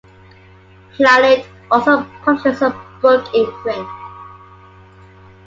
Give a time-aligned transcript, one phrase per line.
[0.95, 2.69] "Planet" also publishes a
[3.03, 3.87] book imprint.